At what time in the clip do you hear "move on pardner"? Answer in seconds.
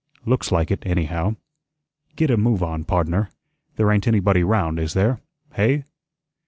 2.35-3.29